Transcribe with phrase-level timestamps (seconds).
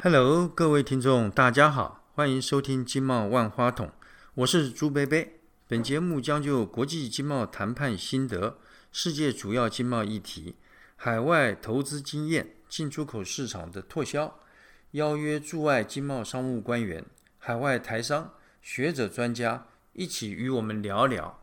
[0.00, 3.90] Hello，各位听众，大家好，欢迎收听经贸万花筒，
[4.36, 5.40] 我是朱贝贝。
[5.66, 8.58] 本节目将就国际经贸谈判心得、
[8.92, 10.54] 世界主要经贸议题、
[10.94, 14.38] 海外投资经验、进出口市场的拓销，
[14.92, 17.04] 邀约驻外经贸商务官员、
[17.38, 18.30] 海外台商、
[18.62, 21.40] 学者专家一起与我们聊聊。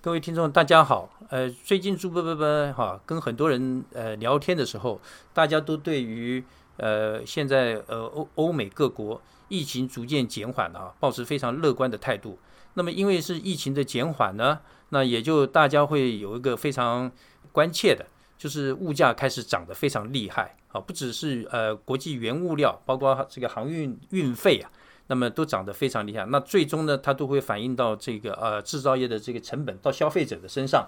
[0.00, 1.24] 各位听众，大家好。
[1.28, 5.00] 呃，最近朱伯伯伯哈跟很多人呃聊天的时候，
[5.32, 6.44] 大家都对于
[6.76, 12.38] 呃现在呃欧欧美各国疫情逐渐减缓了啊，保持非常乐观的态度。
[12.74, 17.10] 那么因为是疫情的减缓呢，那也就大家会有一个非常
[17.52, 24.70] 关切的，就是物价开始涨得非常厉害啊，不只是呃国际原物料，包括这个航运运费啊。
[25.08, 30.84] 那么都涨得非常厉害，那最终呢，它都会反映到这个呃制造业的这个成本到消费者的身上。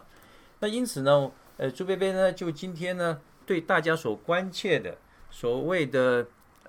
[0.58, 4.98] 那因此呢，呃朱贝贝呢就今天呢对大家所关切的
[5.30, 6.26] 所谓的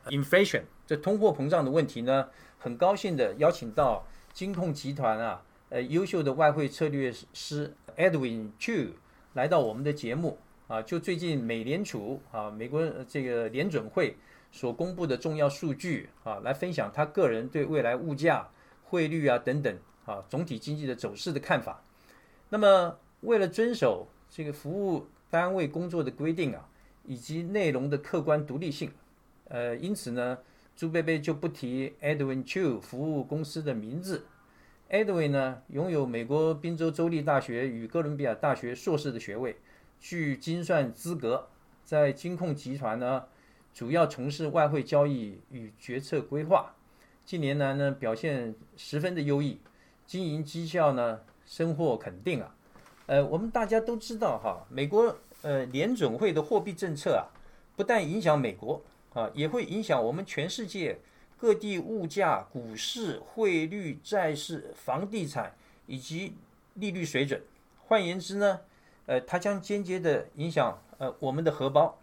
[0.07, 8.89] inflation 这通货膨胀的问题呢，很高兴的邀请到金控集团啊呃优秀的外汇策略师 Edwin Chu
[9.33, 10.37] 来到我们的节目
[10.67, 14.15] 啊，就最近美联储啊美国这个联准会。
[14.51, 18.49] 所公布的重要数据啊，来分享他个人对未来物价、
[18.83, 21.83] 汇率啊等等啊总体经济的走势的看法。
[22.49, 26.67] 那么，为了遵守这个服务单位工作的规定啊，
[27.09, 28.91] 以及内容的客观独立性，
[29.45, 30.37] 呃，因此呢，
[30.75, 34.27] 朱贝贝就不提 Edwin Chu 服务公司的名字。
[34.91, 39.57] Edwin 呢，拥有美国宾州州立大学与哥伦比亚大学硕士的学位，
[39.99, 41.47] 具精算资格，
[41.83, 43.23] 在金控集团呢。
[43.73, 46.75] 主要从事外汇交易与决策规划，
[47.25, 49.59] 近年来呢表现十分的优异，
[50.05, 52.55] 经营绩效呢深获肯定啊。
[53.07, 57.23] 呃，我们大家都知道哈，美国呃联准会的货币政策啊，
[57.75, 58.81] 不但影响美国
[59.13, 60.99] 啊，也会影响我们全世界
[61.37, 65.55] 各地物价、股市、汇率、债市、房地产
[65.87, 66.33] 以及
[66.73, 67.41] 利率水准。
[67.87, 68.59] 换言之呢，
[69.05, 71.97] 呃，它将间接的影响呃我们的荷包。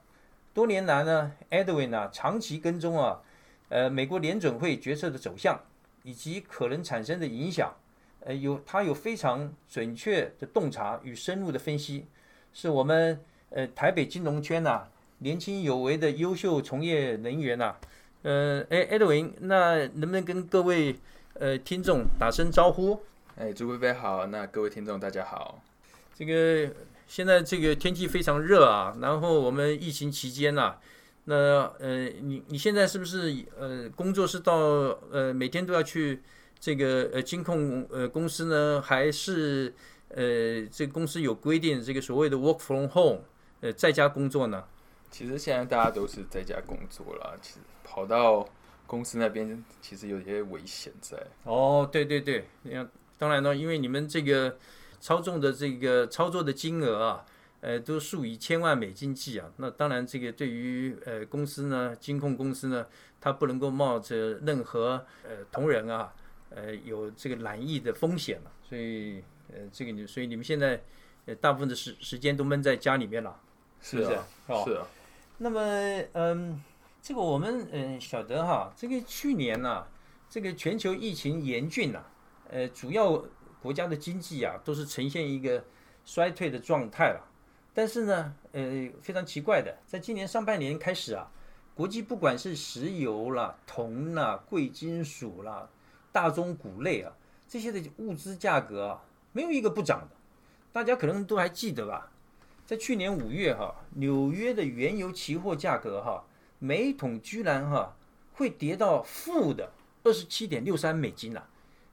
[0.54, 3.20] 多年来呢，Edwin 啊长期跟踪啊，
[3.68, 5.60] 呃，美国联准会决策的走向
[6.02, 7.76] 以及可能产生的影响，
[8.20, 12.06] 呃，有他有非常准确的洞察与深入的分析，
[12.58, 14.84] 是我们呃台北金融圈呐
[15.18, 17.74] 年轻有为的优秀从业人员呐，
[18.22, 20.96] 呃，哎，Edwin，那能不能跟各位
[21.34, 22.98] 呃听众打声招呼？
[23.36, 25.62] 哎，朱贝贝好，那各位听众大家好，
[26.14, 26.72] 这个。
[27.08, 30.74] 现在这个天气非常热啊，然后我们疫情期间呐，
[31.26, 34.56] 那呃，你你现在是不是呃工作是到
[35.12, 36.20] 呃每天都要去
[36.58, 38.82] 这个呃金控呃公司呢？
[38.84, 39.72] 还是
[40.08, 43.20] 呃这个公司有规定这个所谓的 work from home
[43.60, 44.64] 呃在家工作呢？
[45.10, 48.48] 其实现在大家都是在家工作了，其实跑到
[48.86, 51.16] 公司那边其实有些危险在。
[51.44, 54.56] 哦，对对对，你看，当然呢，因为你们这个。
[54.98, 57.24] 操纵的这个操作的金额啊，
[57.60, 59.46] 呃，都数以千万美金计啊。
[59.58, 62.84] 那当然，这个对于呃公司呢，金控公司呢，
[63.20, 66.12] 它不能够冒着任何呃同仁啊，
[66.50, 68.50] 呃有这个懒意的风险了。
[68.68, 69.22] 所以
[69.52, 70.82] 呃，这个你，所以你们现在
[71.26, 73.40] 呃大部分的时时间都闷在家里面了，
[73.80, 74.08] 是不是？
[74.64, 74.86] 是啊。
[75.38, 75.60] 那么
[76.12, 76.62] 嗯，
[77.02, 79.86] 这个我们嗯晓得哈，这个去年呢，
[80.28, 82.00] 这个全球疫情严峻呐，
[82.50, 83.24] 呃，主要。
[83.62, 85.64] 国家的经济啊，都是呈现一个
[86.04, 87.28] 衰退的状态了。
[87.74, 91.28] 但是呢，呃，非常奇怪的，在今年上半年开始啊，
[91.74, 95.68] 国际不管是石油啦、铜啦、贵金属啦、
[96.12, 97.12] 大宗谷类啊
[97.48, 99.02] 这些的物资价格啊，
[99.36, 100.16] 没有一个不涨的。
[100.72, 102.10] 大家可能都还记得吧？
[102.64, 106.24] 在去年五月哈，纽约的原油期货价格哈，
[106.58, 107.94] 每桶居然哈
[108.32, 109.70] 会跌到负的
[110.04, 111.46] 二十七点六三美金了。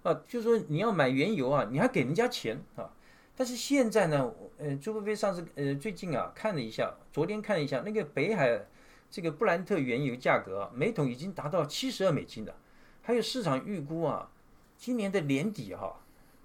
[0.03, 2.89] 啊，就是说你要买原油啊，你还给人家钱啊。
[3.35, 8.65] 但是现在呢，呃，朱飞飞上次呃最近啊看了一下，昨天看了一下那个北海
[9.11, 12.55] 这个布兰特原油价格，每桶已经达到七十二美金了。
[13.01, 14.29] 还有市场预估啊，
[14.77, 15.99] 今年的年底哈，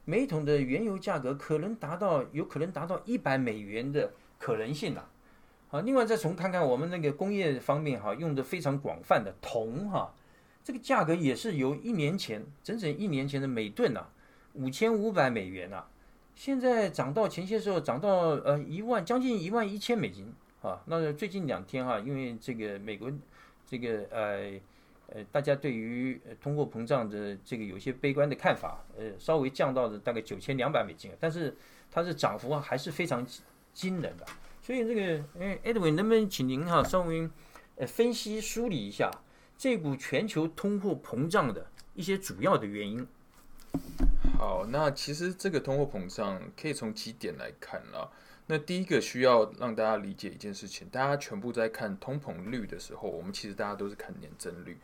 [0.08, 5.06] 每桶的原油价格可能达到有可能达到一百美元的可能性了。
[5.69, 10.14] 好，另外再从看看我们那个工业方面哈，用的非常广泛的铜哈。
[10.64, 14.06] 这个价格也是由一年前整整一年前的每吨呐
[14.55, 15.84] 五千五百美元呐，
[16.34, 20.32] 现在涨到前些时候涨到呃一万将近一万一千美金
[20.62, 20.81] 啊。
[20.87, 23.12] 那最近两天哈，因为这个美国
[23.66, 24.58] 这个呃
[25.08, 31.56] 呃大家对于通货膨胀的这个有些悲观的看法，呃稍微降到了大概九千两百美金，但是
[31.90, 33.26] 它的涨幅还是非常
[33.72, 34.26] 惊人的。
[34.60, 37.28] 所以这个哎，Edwin 能不能请您哈稍微
[37.76, 39.10] 呃分析梳理一下？
[39.56, 43.05] 这股全球通货膨胀的一些主要的原因。
[44.38, 48.08] 好，那其实这个通货膨胀可以从几点来看啦。
[48.50, 54.78] 那第一个需要让大家理解一件事情，大家全部在看通膨率的时候，我们其实大家都是看年增率。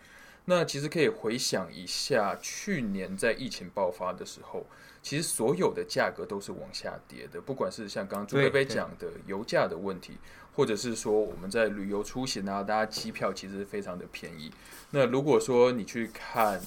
[0.44, 4.66] 那其实可以回想一下，去年在疫情爆发的时候，
[5.02, 10.18] 其实所有的价格都是往下跌的，不管是像刚刚朱贝贝讲的油价的问题，
[10.52, 14.52] 或者是说我们在旅游出行啊，大家机票其实非常的便宜。
[14.90, 16.60] 那如果说你去看，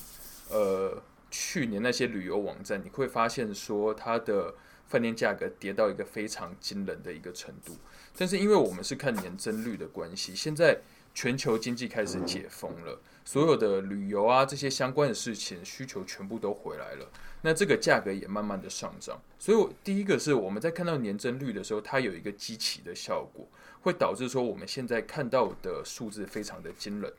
[0.50, 1.00] 呃，
[1.30, 4.56] 去年那些旅游网站，你会发现说它的
[4.88, 7.76] 饭店价格跌到一个非常惊人的一个程度。
[8.18, 10.80] 但是因为我们是看年增率的关系，现在
[11.14, 13.00] 全球经济开始解封了。
[13.24, 17.12] 所有的旅游啊，这些相关的事情需求全部都回来了，
[17.42, 19.20] 那这个价格也慢慢的上涨。
[19.38, 23.46] 所以，第一个是我们在看到年增率的时候，它有一个积起的效果，
[23.82, 27.12] 会导致说我们现在看到的数字非常的惊人。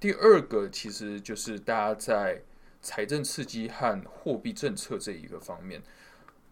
[0.00, 2.40] 第二个其实就是大家在
[2.80, 5.82] 财政刺激和货币政策这一个方面，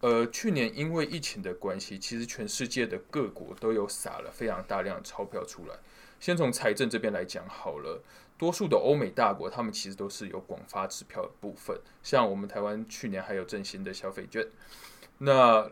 [0.02, 5.76] 呃，去年因为疫情的关系，其实全世界的各国都有撒了非常大量的钞票出来。
[6.18, 8.02] 先从财政这边来讲好了。
[8.38, 14.44] 多数的欧美大国，他们其实都是有广发支票的部分，像我们台湾去年还有振兴的消费券。
[15.18, 15.70] 那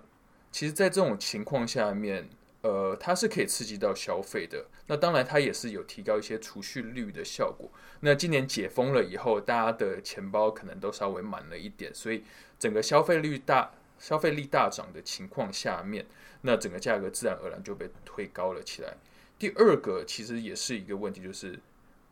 [0.52, 2.28] 其实，在这种情况下面，
[2.62, 4.64] 呃，它是可以刺激到消费的。
[4.86, 7.68] 那当然，它也是有提高一些储蓄率的效果。
[7.98, 12.22] 那今年解封了以后，大家的钱包可能都稍微满了一点，所以
[12.56, 16.04] 整个消费率大、消费力大涨的情况下面，
[16.40, 18.96] 那整个价格自然而然就被推高了起来。
[19.38, 21.56] 第二个其实也是一个问题，就是。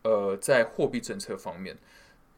[0.05, 1.77] 呃，在货币政策方面，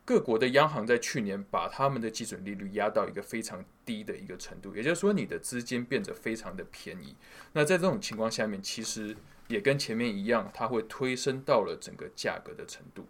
[0.04, 7.14] 各国的央行在去年把他们的基准利率压到一个非常低的一个程度，也就是说，你的资金变得非常的便宜。
[7.52, 9.14] 那在这种情况下面，其实
[9.46, 13.06] 也跟前面一样，它会推升到了整个价格的程度。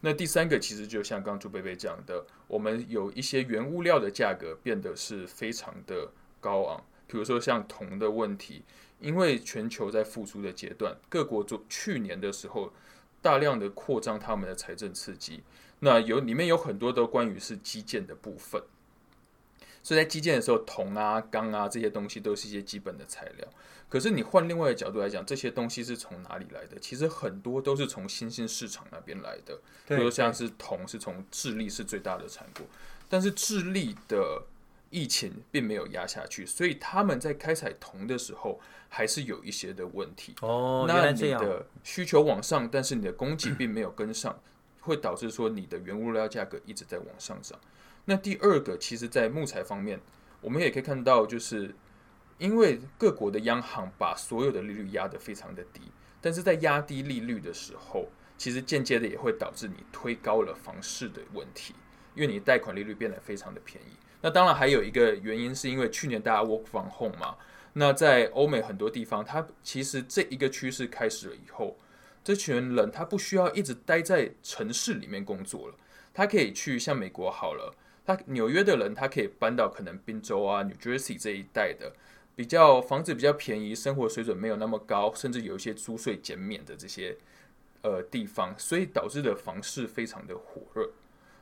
[0.00, 6.10] 那第三个，其实就像刚朱贝贝讲的，我们有一些原物料的价格变得是非常的
[6.40, 8.62] 高昂，比如说像铜的问题，
[9.00, 12.72] 因为全球在复苏的阶段，各国做去年的时候。
[13.20, 15.42] 大量的扩张他们的财政刺激，
[15.80, 18.62] 那有里面有很多都关于是基建的部分，
[19.88, 23.48] 所以在基建的时候，铜啊、钢啊这些东西都是一些基本的材料。
[23.88, 26.78] 可是你换另外的角度来讲，这些东西是从哪里来的？
[26.78, 32.66] 其实很多都是从新兴市场那边来的，比如像是铜是从智利是最大的产国，
[33.08, 34.42] 但是智利的。
[34.90, 38.58] 疫情并没有压下去，所以他们在开采铜的时候
[38.88, 40.34] 还是有一些的问题。
[40.40, 44.40] 哦，那你的需求往上，但是你的供给并没有跟上，
[44.80, 47.60] 会导致说你的原物料价格一直在往上涨。
[48.10, 50.00] 那第二个，其实在木材方面，
[50.40, 51.74] 我们也可以看到，就是
[52.38, 55.82] 因为各国的央行把所有的利率压得非常的低，
[56.18, 58.08] 但是在压低利率的时候，
[58.38, 61.74] 其实间接的也会导致你推高了房市的问题，
[62.14, 63.92] 因为你贷款利率变得非常的便宜。
[64.22, 67.36] 那当然还有一个原因，是因为去年大家 work from home 嘛。
[67.74, 71.76] 那在欧美很多地方，它其实这一个趋势开始了以后，
[72.24, 75.74] 这群人他不需要一直待在城市里面工作了，
[76.14, 77.74] 他可以去像美国好了，
[78.08, 81.92] 他纽约的人他可以搬到可能宾州啊、New Jersey 这一带的
[82.34, 87.14] 比较房子比较便宜、生活水准没有那么高，甚至有一些租税减免的这些
[87.82, 90.88] 呃地方，所以导致的房市非常的火热。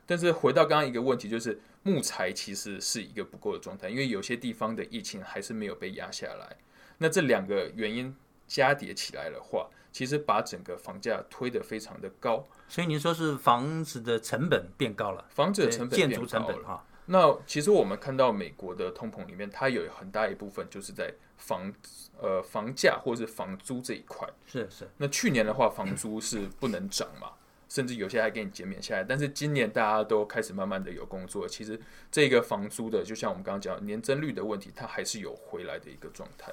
[0.07, 6.57] 但是回到刚刚一个问题，就是木材其实是一个不够的状态，因为有些地方的疫情还是没有被压下来。
[6.99, 8.12] 那这两个原因
[8.49, 12.47] 加叠起来的话，其实把整个房价推得非常的高。
[12.69, 16.85] 所以您说是房子的成本变高了，房子的成本、建筑成本哈。
[17.07, 21.73] 那其实我们看到美国的通膨里面，它有很大一部分就是在房
[22.21, 24.29] 呃房价或者是房租这一块。
[24.45, 24.87] 是是。
[24.99, 27.31] 那去年的话，房租是不能涨嘛？
[27.67, 31.81] 甚至有些还给你减免下来，但是今年大家都开始慢慢的有工作，其实
[32.12, 36.53] 这个房租的，就像我们刚刚讲年增率的问题，它还是有回来的一个状态。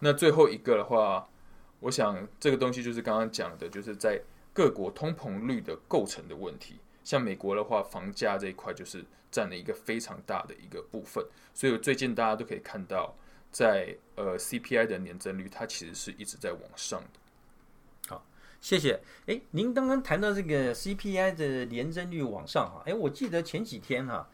[0.00, 1.28] 那最后一个的话，
[1.80, 4.20] 我想这个东西就是刚刚讲的，就是在
[4.52, 6.76] 各国通膨率的构成的问题。
[7.02, 13.14] 像美国的话，房价这一块就是占了一个非常大的一个部分，所以最近大家都可以看到，
[13.50, 18.14] 在呃 CPI 的年增率，它其实是一直在往上的。
[18.14, 18.22] 好
[18.60, 19.00] 谢谢。
[19.26, 24.28] 哎，您刚刚谈到这个 CPI 的年增率往上哈，哎，我记得前几天哈，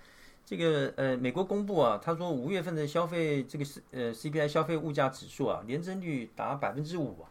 [0.45, 7.31] 这个呃美国公布啊，他说五月份的消费这个是呃 CPI 消费物价指数啊，年增率达百分之五啊，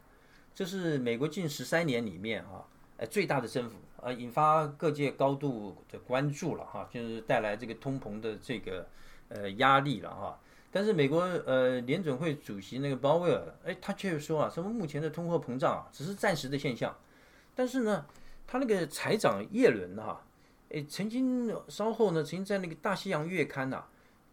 [0.56, 2.64] 这是美国近十三年里面啊，
[2.96, 8.88] 呃最大的增幅啊，引发各界高度的关注了哈，就是带来这个通膨的这个
[9.28, 10.40] 呃压力了哈。
[10.72, 16.96] 但是美国呃联准会主席那个鲍威尔，哎，他却说啊，什么目前的通货膨胀啊，只是暂时的现象。
[17.54, 18.06] 但是呢，
[18.48, 20.22] 他那个财长耶伦哈，
[20.70, 23.84] 诶，曾经稍后呢，曾经在那个大西洋月刊呐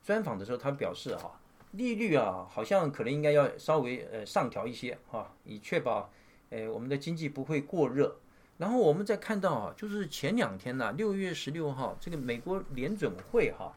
[0.04, 1.40] 专访的时候，他表示哈，
[1.72, 6.10] 利率啊，好像可能应该要稍微呃上调一些哈，以确保
[6.50, 8.16] 诶我们的经济不会过热。
[8.58, 13.74] 然后我们再看到啊，就是前两天呢，六月十六号，这个美国联准会哈，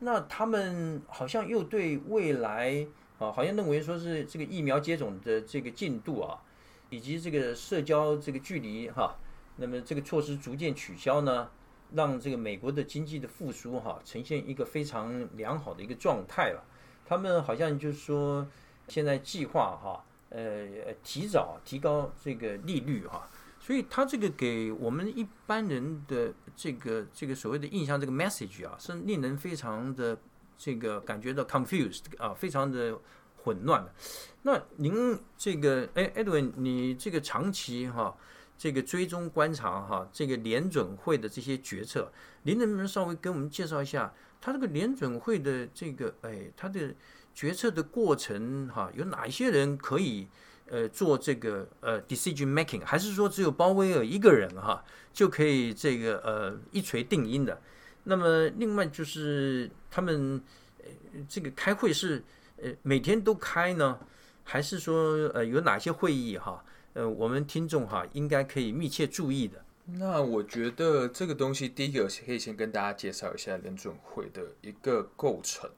[0.00, 2.86] 那他们好像又对未来
[3.18, 6.42] 啊，好像认为说是这个疫苗接种的这个进度啊，
[6.90, 9.16] 以及这个社交这个距离哈，
[9.56, 11.48] 那么这个措施逐渐取消呢，
[11.92, 16.64] 让这个美国的经济的复苏哈，呈现一个非常良好的一个状态了。
[17.06, 18.46] 他们好像就是说，
[18.88, 20.66] 现在计划哈，呃，
[21.02, 23.28] 提早提高这个利率哈。
[23.60, 30.18] 所以他这个给我们一般人的这个这个所谓的印象，这个 message 啊，是令人非常的
[30.58, 32.98] 这个感觉到 confused 啊，非常的
[33.42, 33.90] 混乱的。
[34.42, 38.14] 那您这个哎，Edwin，你这个长期哈，
[38.58, 44.12] 这个追踪观察哈，这个联准会的这些决策，您能不能稍微给我们介绍一下，
[44.44, 46.94] 他这个联准会的这个哎，他的
[47.34, 50.28] 决策的过程哈，有哪一些人可以？
[50.66, 54.82] 呃，做这个呃 decision making，还是说只有鲍威尔一个人哈
[55.12, 57.60] 就可以这个呃一锤定音的？
[58.04, 60.42] 那么另外就是他们
[60.78, 60.86] 呃
[61.28, 62.24] 这个开会是
[62.56, 63.98] 呃每天都开呢，
[64.42, 66.64] 还是说呃有哪些会议哈？
[66.94, 69.62] 呃，我们听众哈应该可以密切注意的。
[69.86, 75.70] 那我觉得这个东西第一个可以先跟大家介绍一下联准会的一个构成，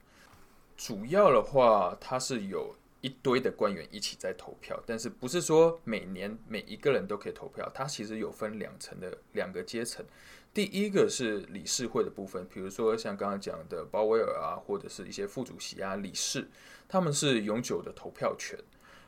[0.75, 2.75] 主要的话它是有。
[2.99, 7.71] 一堆的官员一起在投票，但是不是说每年每一个人都可以投票？
[7.71, 10.03] 它其实有分两层的两个阶层。
[10.51, 16.49] 第一个是理事会的部分，比如说像刚刚讲的鲍威尔啊，或者是一些副主席啊、理事，
[16.89, 18.57] 他们是永久的投票权。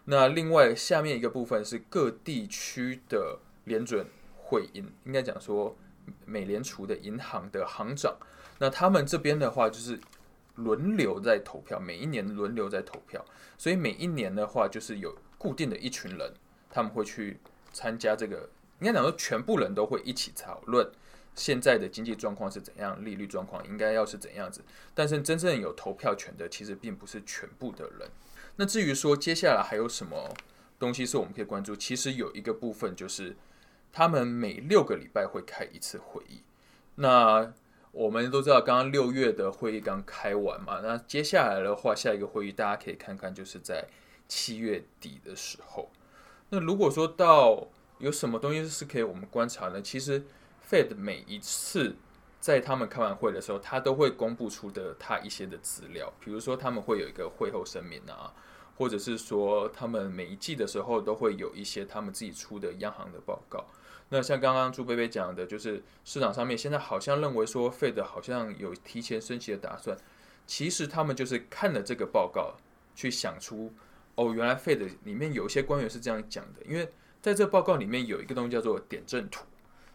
[0.05, 4.05] 那另外下面一个部分是各地区的联准
[4.49, 5.77] 会银，应该讲说
[6.25, 8.17] 美联储的银行的行长，
[8.57, 9.99] 那他们这边的话就是。
[10.55, 13.23] 轮流在投票，每一年轮流在投票，
[13.57, 16.33] 所以每一年的话，就是有固定的一群人，
[16.69, 17.39] 他们会去
[17.71, 18.49] 参加这个。
[18.81, 20.85] 应该讲说，全部人都会一起讨论
[21.33, 24.61] 现在的经济状况是怎样，利率状况应该要是怎样子。
[24.93, 28.09] 但是真正有投票权的，其实并不是全部的人。
[28.57, 30.35] 那至于说接下来还有什么
[30.77, 33.37] 东西是我们可以关注，其实有一个部分就是，
[33.91, 36.41] 他们每六个礼拜会开一次会议。
[36.95, 37.53] 那
[37.91, 43.87] 我们都知道，刚刚六月的会议刚开完嘛，那接下来的话，下一个会议大家可以看看，就是在
[44.27, 45.89] 七月底的时候。
[46.49, 47.67] 那如果说到
[47.97, 49.81] 有什么东西是可以我们观察呢？
[49.81, 50.23] 其实
[50.69, 51.95] Fed 每一次
[52.39, 58.31] 在他们开完会的时候，他都会公布出的他一些的资料，比如说他们会有一个会后声明啊，
[58.77, 63.65] 或者是说他们每一季的时候都会有一些他们自己出的央行的报告。
[64.11, 69.95] 那像刚刚朱贝贝讲的，就是市场上面现在好像认为说，Fed 好像有提前升息的打算。
[70.47, 72.55] 其实他们就是看了这个报告，
[72.95, 73.71] 去想出
[74.15, 76.61] 哦，原来 Fed 里面有一些官员是这样讲的。
[76.67, 76.89] 因为
[77.21, 79.45] 在这报告里面有一个东西叫做点阵图，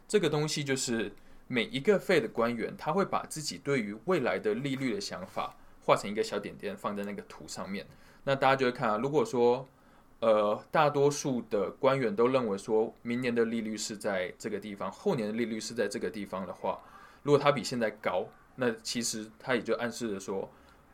[0.07, 1.13] 这个东西就是
[1.49, 7.85] 每一个 Fed 官员他会把自己对于未来的利率的想法画成一个小点点，放在那个图上面。
[8.23, 9.69] 那大家就会看啊，如果说。
[10.25, 16.81] 呃，大多数的官员都认为说，明年的利率是在这个地方，后年的利率是在这个地方的话，
[17.23, 18.27] 如果它比现在高，
[18.57, 20.51] 那其实它也就暗示着说，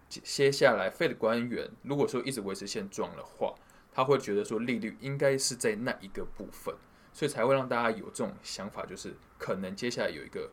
[0.09, 3.55] 接下来费的官员如果说一直维持现状的话，
[3.93, 6.75] 他会觉得说利率应该是在那一个部分，
[7.13, 10.51] 所以才会让大家有这种想法，就是可能接下来有一个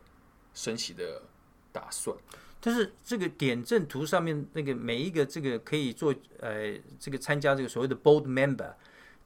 [0.54, 1.20] 升息的
[1.72, 2.16] 打算。
[2.60, 8.72] 但是这个点阵图上面那个每一个这个可以做呃这个参加这个所谓的 board member，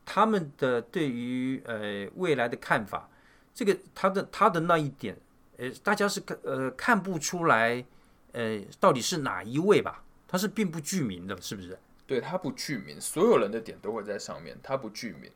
[0.04, 3.08] 他们的对于呃未来的看法，
[3.54, 5.16] 这个他的他的那一点，
[5.56, 7.84] 呃大家是看呃看不出来
[8.32, 10.04] 呃到底是哪一位吧？
[10.28, 11.78] 他是并不具名的，是不是？
[12.06, 15.30] 对他不具名，所有人的点都会在上面，他不具名，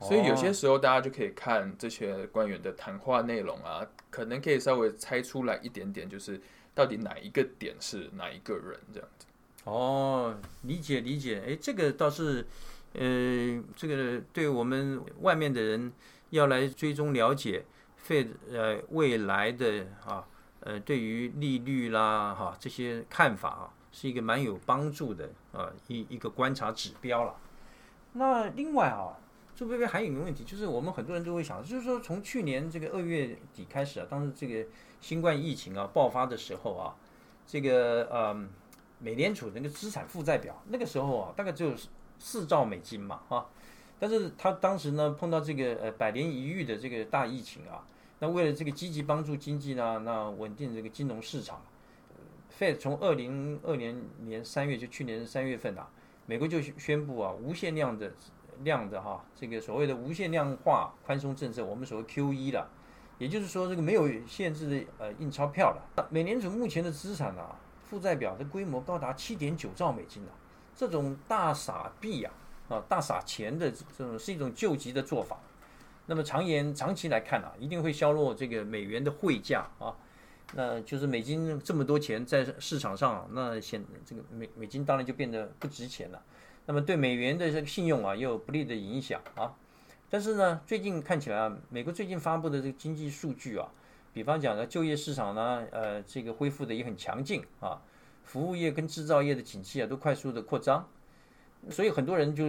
[0.00, 6.40] 所以有些时候大家就可以看这些官员的谈话内容啊，可能可以稍微猜出来一点点，就是。
[6.72, 9.26] 到底哪一个点是哪一个人这样子？
[9.64, 12.46] 哦，理解理解，哎，这个倒是，
[12.94, 15.92] 呃，这个对我们外面的人
[16.30, 17.64] 要来追踪了解
[17.96, 20.24] 费呃未来的啊，
[20.60, 27.34] 呃，对于利率啦哈这些看法啊，是一个蛮有帮助的啊一一个观察指标了。
[28.12, 29.18] 那另外啊，
[29.68, 34.68] 这边还有一个问题，就是我们很多人都会想，就是说从去年这个二月底开始啊，当时这个。
[35.02, 36.94] 新冠疫情啊爆发的时候啊，
[37.46, 38.46] 这个呃
[38.98, 41.74] 美联储那个资产负债表那个时候啊大概只有
[42.18, 43.46] 四兆美金嘛啊，
[43.98, 47.82] 但是他当时呢碰到这个呃百年一遇的这个大疫情啊，
[48.18, 51.62] 那为了这个积极帮助经济呢，那稳定这个金融市场
[52.58, 55.88] ，Fed 从二零二零年三月就去年三月份啊，
[56.26, 58.12] 美国就宣布啊无限量的
[58.62, 62.68] 量的哈这个所谓的无限量化宽松政策，我们所谓 QE 了，
[63.18, 66.08] 也就是说这个没有限制的呃印钞票了。
[66.10, 70.32] 美联储目前的资产啊负债表的规模高达七点九兆美金啊，
[70.74, 72.32] 这种大傻币啊
[72.68, 75.38] 啊大傻钱的这种是一种救急的做法。
[76.06, 79.94] 那么长延长期来看啊，一定会削弱这个美元的汇价啊，
[80.54, 86.20] 那就是美金这么多钱在市场上，那显这个美美金当然就变得不值钱了。
[86.70, 89.52] 那么对美元的这个信用啊，也有不利的影响啊。
[90.08, 93.66] 但是呢，最近看起来啊，美国最近发布的这个经济数据啊，
[94.12, 97.82] 比方讲呢，就业市场呢，呃，这个恢复的也很强劲啊，
[98.22, 100.88] 服务业跟制造业的景气啊，都快速的扩张。
[101.70, 102.44] 所以很多人就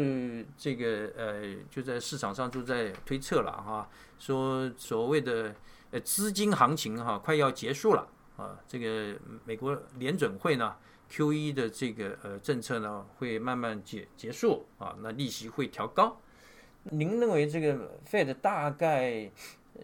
[0.55, 5.55] 这个呃，就在市场上就在推测了哈，说所谓的
[5.89, 10.75] 呃资金行情哈快要结束了啊，这个美国联准会呢
[11.11, 16.17] QE 的这个呃政策呢会慢慢结结束啊，那利息会调高。
[16.83, 19.29] 您认为这个 Fed 大概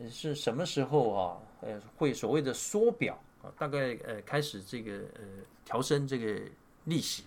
[0.09, 1.37] 是什么时候啊？
[1.61, 3.51] 呃，会所谓的缩表啊？
[3.57, 5.21] 大概呃开始这个呃
[5.65, 6.39] 调升这个
[6.85, 7.25] 利息？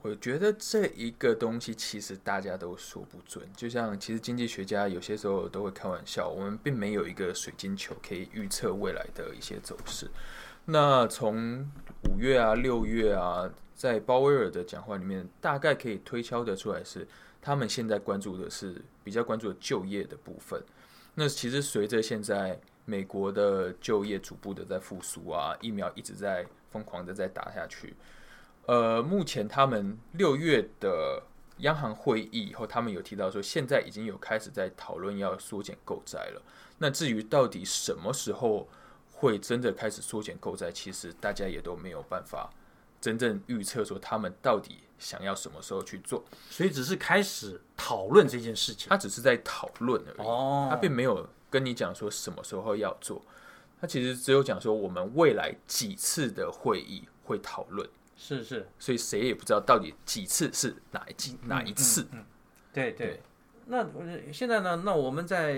[0.00, 10.10] 我觉得这一个东西其实大家都说不准，就像其实经济学家有些时候都会开玩笑，我们并没有一个水晶球可以预测未来的一些走势。
[10.64, 11.70] 那从
[12.08, 17.06] 五月啊、六月啊，在鲍威尔的讲话里面，大概可以推敲得出来是
[17.40, 20.62] 他们现在关注的是比较关注就业的部分。
[21.14, 27.94] 那其实随着现在美国的就业逐步的在复苏啊，疫苗一直在疯狂的在打下去。
[28.66, 31.22] 呃，目前他们六月的
[31.58, 36.42] 央行会议以后，他们有提到说，现在已经有开始在讨论要缩减购债了。
[36.78, 38.68] 那至于到底什么时候
[39.22, 42.50] 会真的开始缩减购债，其实大家也都没有办法
[43.00, 46.24] 真正预测说他们到底想要什么时候去做。
[46.50, 53.22] 所以只是开始讨论这件事情，他只是在讨论而已，哦，他并没有跟你讲说什么时候要做。
[53.80, 57.88] 他其实只有讲说，我们未来几次的会议会讨论。
[58.16, 62.06] 是是，所以谁也不知道到底几次是哪一几哪一次。
[62.10, 62.24] 嗯，
[62.72, 63.22] 对对。
[63.72, 63.86] 那
[64.30, 64.82] 现在呢？
[64.84, 65.54] 那我们在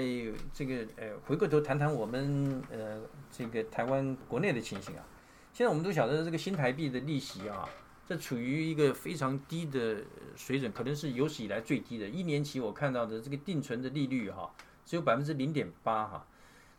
[0.52, 5.04] 这个呃，回过头谈谈我们呃这个台湾国内的情形啊。
[5.52, 7.68] 现在我们都晓得这个新台币的利息啊，
[8.06, 9.96] 这处于一个非常低的
[10.36, 12.08] 水准，可能是有史以来最低的。
[12.08, 14.48] 一年期我看到的这个定存的利率哈，
[14.86, 16.24] 只有百分之零点八哈。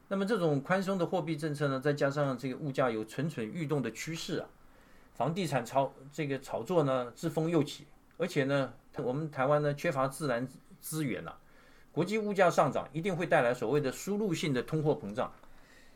[0.07, 4.47] 那么这种宽松的货币政策呢，再加上这个物价有蠢蠢欲动的趋势啊。
[5.15, 7.85] 房地产炒这个炒作呢，自风又起，
[8.17, 10.47] 而且呢，我们台湾呢缺乏自然
[10.85, 11.35] 资源了，
[11.91, 15.33] 国际物价上涨一定会带来所谓的输入性的通货膨胀，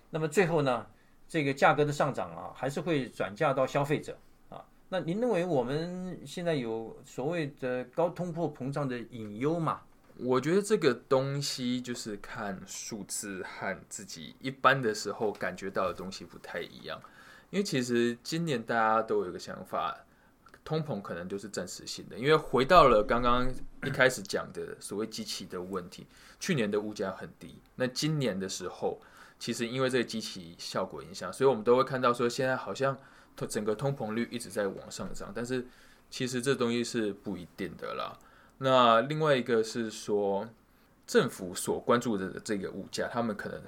[0.10, 0.88] 那么最后呢，
[1.28, 4.18] 这个价格的上涨啊，还是会转嫁到消费者
[4.50, 4.66] 啊。
[4.90, 9.82] 那您认为我们现在有所谓的高通货膨胀的隐忧吗？
[10.18, 17.00] 我觉得这个东西就是看数字和自己一般的时候感觉到的东西不太一样。
[17.52, 19.96] 因为其实今年大家都有一个想法，
[20.70, 22.16] 通膨可能就是暂时性的。
[22.16, 23.52] 因为回到了刚刚
[23.84, 26.06] 一开始讲的所谓机器的问题，
[26.40, 29.02] 去年的物价很低，那今年的时候，
[29.40, 32.96] 其实因为这个机器效果影响，所以我们都会看到说现在好像
[33.50, 35.66] 整个通膨率一直在往上涨，但是
[36.12, 38.16] 其实这东西是不一定的啦。
[38.60, 40.48] 那另外一个是说，
[41.08, 43.60] 政府所关注的这个物价，他们可能。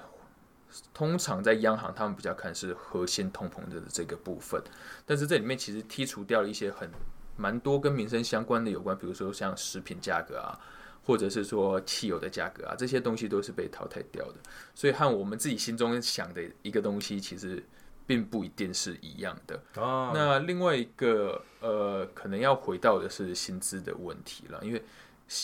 [0.93, 4.62] 通常在央行，他们比较看是核心通膨的这个部分，
[5.05, 6.89] 但是这里面其实剔除掉了一些很
[7.36, 10.57] 蛮多跟民生相关的有关，比如说像食品价格啊，
[11.03, 14.36] 或者是说汽油的价格啊，这些东西都是被淘汰掉的。
[14.73, 17.63] 所以和我们自己心中想的一个东西，其实
[18.05, 19.60] 并不一定是一样的。
[19.75, 24.84] 那另外一个呃，可能要回到的是薪资的问题了，因为。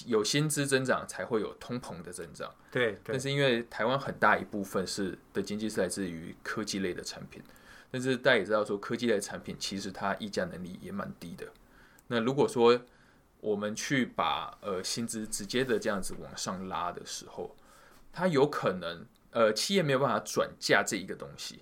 [0.06, 3.00] 有薪资增长才会有通膨的增长，对。
[3.04, 7.42] 但是因为台湾很大一部分是的经济是来自于科技类的产品，
[7.90, 11.48] 但是大家也知道说科技类产品其实它溢价能力也蛮低的。
[12.08, 12.80] 那如果说
[13.40, 17.56] 我们去把呃薪资直接的这样子往上拉的时候，
[18.12, 21.62] 它有可能呃企业没有办法转嫁这一个东西，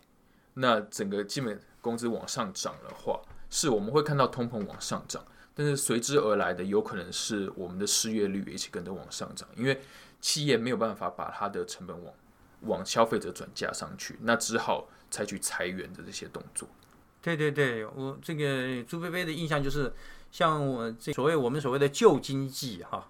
[0.56, 5.24] 那整个基本工资往上涨的话，是我们会看到通膨往上涨。
[5.56, 9.82] 但是随之而来的有可能是我们的失业率一起跟着往上涨，因为
[10.20, 12.14] 企业没有办法把它的成本往
[12.62, 16.68] 往消费者转嫁上去，那只好采取裁员的这些动作。
[17.22, 19.92] 对对对，我这个朱贝贝的印象就是，
[20.32, 23.08] 像我这所谓我们所谓的旧经济哈，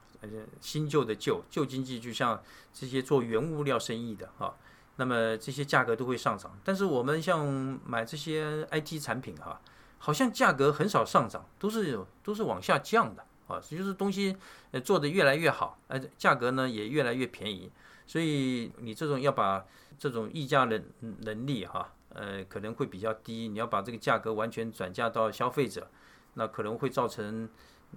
[0.61, 2.41] 新旧的旧旧经济，就像
[2.73, 4.55] 这些做原物料生意的哈，
[4.95, 6.57] 那么这些价格都会上涨。
[6.63, 7.45] 但是我们像
[7.85, 9.59] 买这些 IT 产品哈，
[10.05, 14.37] 好像价格很少上涨，都是都是往下降的啊，就是东西
[14.69, 17.71] 呃做的越来越好，呃价格呢也越来越便宜。
[18.05, 19.65] 所以你这种要把
[19.97, 20.79] 这种议价的
[21.21, 23.47] 能力哈，呃可能会比较低。
[23.47, 25.89] 你要把这个价格完全转嫁到消费者，
[26.35, 27.49] 那可能会造成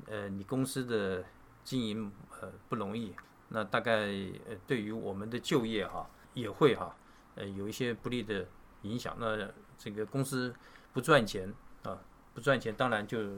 [0.06, 1.22] 呃你公司的
[1.62, 3.14] 经营呃不容易。
[3.50, 4.06] 那大概
[4.48, 6.96] 呃对于我们的就业哈也会哈
[7.34, 8.46] 呃有一些不利的
[8.84, 9.14] 影响。
[9.20, 10.54] 那这个公司
[10.94, 11.98] 不赚钱啊
[12.34, 13.36] 不赚钱，当然就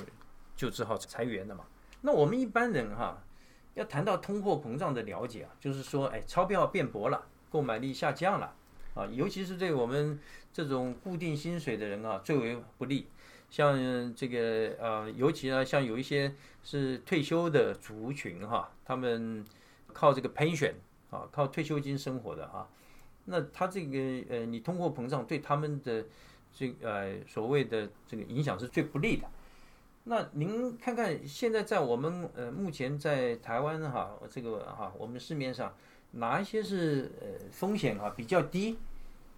[0.57, 1.64] 就只好裁员了嘛。
[2.00, 3.22] 那我们一般人哈。
[3.74, 8.53] 要谈到通货膨胀的了解啊，就是说，哎，钞票变薄了，购买力下降了，
[8.94, 10.18] 啊，尤其是对我们
[10.53, 13.07] 这种固定薪水的人啊，最为不利。
[13.48, 19.44] 像这个呃，尤其呢，像有一些是退休的族群哈，他们
[19.92, 20.74] 靠这个 pension
[21.11, 22.68] 啊，靠退休金生活的哈，
[23.26, 23.98] 那他这个
[24.29, 26.05] 呃，你通货膨胀对他们的
[26.52, 29.26] 这呃所谓的这个影响是最不利的。
[30.04, 35.74] 那您看看现在在我们呃目前在台湾哈这个哈我们市面上
[36.12, 38.78] 哪一些是呃风险啊比较低，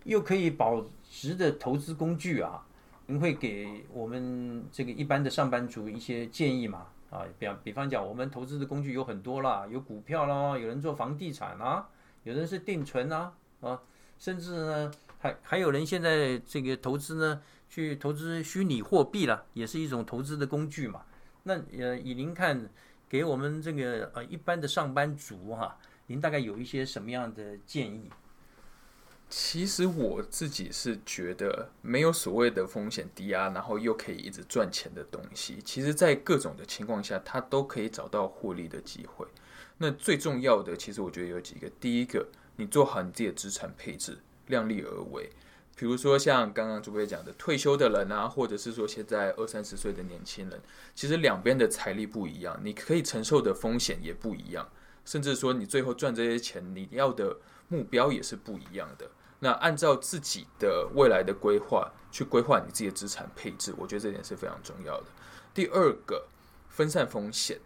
[0.05, 2.65] 又可以保值的投资工具啊？
[3.07, 6.87] 您会给我们这个一般的上班族一些建议吗？
[7.11, 11.87] 啊，比比方讲，我们投资的工具有很多啦，有股票啦，有人做房地产啊，
[12.23, 13.83] 有人是定存啊，啊，
[14.19, 14.91] 甚至呢
[15.23, 17.41] 还还有人现在这个投资呢。
[17.75, 21.07] 去投资虚拟货币了，也是一种投资的工具嘛。
[21.45, 22.69] 那呃，以您看，
[23.09, 28.11] 给我们这个呃一般的上班族哈，您大概有一些什么样的建议？
[29.31, 35.57] 其实我自己是觉得，没有所谓的风险低压，然后又可以一直赚钱的东西。
[35.65, 39.27] 其实，在各种的情况下，它都可以找到获利的机会。
[39.79, 41.71] 那最重要的，其实我觉得有几个。
[41.81, 44.19] 第一个，你做好你自己的资产配置，
[44.53, 45.29] 量力而为。
[45.75, 50.61] 比如说像刚刚主播讲的，退休的人啊，或者是说现在二三十岁的年轻人，
[50.95, 54.69] 其实两边的财力不一样，你可以承受的风险也不一样，
[55.05, 57.39] 甚至说你最后赚这些钱，你要的
[57.69, 59.11] 目标也是不一样的。
[59.41, 65.07] 那按照自己的未来的规划去规划你自己的资产配置，我觉得这点是非常重要的。
[65.53, 66.29] 第二个，
[66.69, 67.59] 分散风险，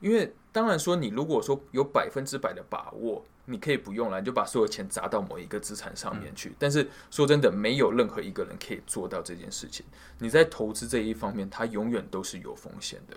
[0.00, 3.24] 因为当然说你如果说有百分之百的把握。
[3.46, 6.52] 你可以不用了，你就把所有钱砸到某一个资产上面去。
[6.56, 9.84] 但是说真的，没有任何一个人可以做到这件事情。
[10.18, 13.16] 你在投资这一方面，它永远都是有风险的。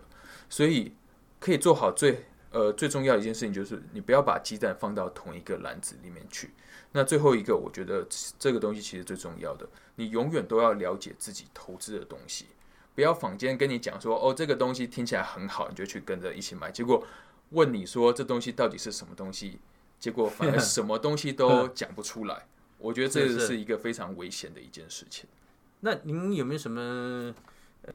[0.49, 0.91] 所以
[1.39, 6.49] 可以做好最呃最重要一件事情，就是你不要把鸡蛋放到同一个篮子里面去。
[6.91, 8.03] 那最后一个，我觉得
[8.39, 12.47] 这个东西其实最重要的，你永远都要了解自己投资的东西，
[12.95, 16.71] 不要坊间跟你讲说哦这个东西听起来很好，你就去跟着一起买。
[16.71, 17.05] 结果
[17.51, 19.59] 问你说这东西到底是什么东西？
[19.99, 22.45] 结果反而什么东西都讲不出来，
[22.77, 25.29] 我觉得这是一个非常危险的一件事情。
[25.79, 27.33] 那您有没有什么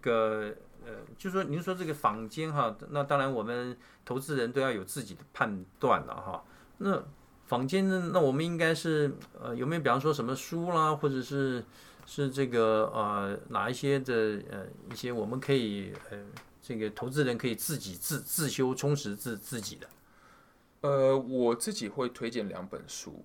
[0.01, 0.55] 个
[0.87, 6.45] 呃，就说您说这个坊间哈，那当然我们投资人都要有自己的判断了哈。
[6.79, 7.03] 那
[7.47, 11.63] 坊间呢，那我们应该是呃，有没有比方说什么书啦，或者是
[12.11, 14.15] 是这个呃哪一些的
[14.51, 16.19] 呃一些我们可以呃
[16.63, 19.87] 这个投资人可以自己自自修充实自自己的。
[20.81, 23.23] 呃，我自己会推荐两本书，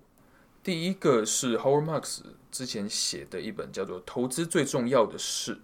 [0.62, 2.20] 第一个是 Howard Marks
[2.50, 5.54] 之前写的一本叫做《投资最重要的事》，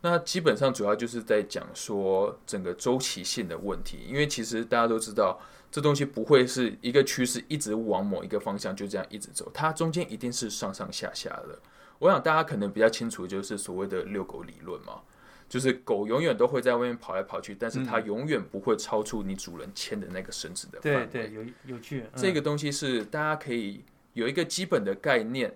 [0.00, 5.38] 那基本上主要就是在讲说整个周期性的问题，因为其实大家都知道，
[5.70, 11.58] 这东西不会是一个趋势一直往某一个方向就这样一直走，它中间一定是上上下下的。
[11.98, 15.02] 我想大家可能比较清楚，就是所谓的遛狗理论嘛。
[15.46, 21.06] 就是狗永远都会在外面跑来跑去，但是它永远不会超出你主人牵的那个绳子的范围。
[21.06, 22.04] 对对，有有趣。
[22.16, 25.54] 这个东西是大家可以有一个基本的概念，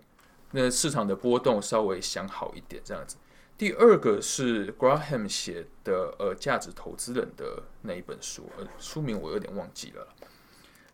[0.52, 3.16] 那市场的波动稍微想好一点这样子。
[3.56, 10.06] 第二个是 Graham 写的呃价值投资人的那一本书，呃书名我有点忘记了。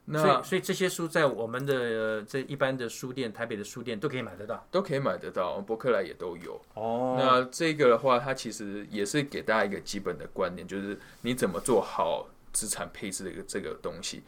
[0.06, 6.60] 那所以这些书在我们的这一般的书店，台北的书店都可以买得到，都可以买得到，博客来也都有。
[6.74, 14.22] 哦，那这个的话，它其实也是给大家一个基本的观念，就是你怎么做好资产配置的一个这个东西。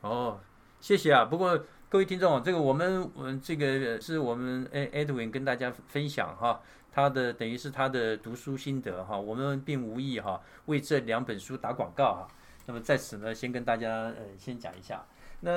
[0.00, 0.40] 哦，
[0.80, 1.24] 谢谢啊。
[1.24, 1.56] 不过
[1.88, 12.28] 各位听众，这个我们嗯，这个是我们 Edwin 跟大家分享哈，他的等于是他的读书心得哈，我们并无意哈为这两本书打广告哈。
[12.66, 15.04] 那么在此呢，先跟大家呃先讲一下。
[15.44, 15.52] 那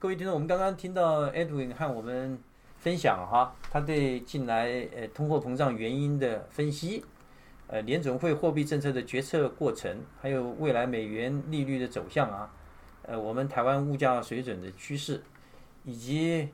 [0.00, 2.36] 各位听众，我们刚刚听到 Edwin 和我们
[2.76, 7.04] 分享哈，他对近来呃通货膨胀原因的分析，
[7.68, 12.52] 呃联总会货币政策的决策过程，还有未来美元利率的走向啊，
[13.02, 15.22] 呃我们台湾物价水准的趋势，
[15.84, 16.48] 以及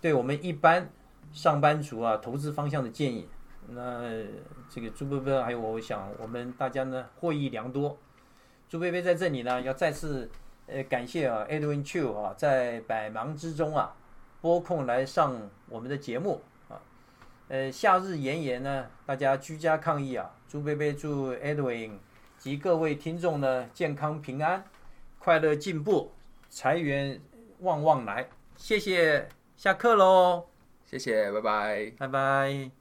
[0.00, 0.90] 对我们一般
[1.34, 3.28] 上班族啊投资方向的建议。
[3.68, 4.10] 那
[4.70, 7.98] 这个朱贝贝还有我想我们大家呢获益良多。
[8.66, 10.30] 朱贝贝在这里呢要再次
[10.68, 13.94] 呃感谢啊 Edwin Chu 啊在百忙之中啊
[14.40, 15.34] 拨空来上
[15.68, 16.80] 我们的节目啊。
[17.48, 21.92] 呃夏日炎炎呢大家居家抗疫啊，朱贝贝祝 Edwin
[22.38, 24.62] 及各位听众呢健康平安、
[25.18, 26.12] 快乐进步、
[26.48, 27.20] 财源
[27.60, 28.28] 旺旺来。
[28.56, 30.46] 谢谢，下课喽，
[30.84, 31.92] 谢谢，拜拜。
[31.98, 32.77] 拜拜。